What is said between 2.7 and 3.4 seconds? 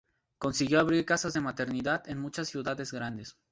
grandes.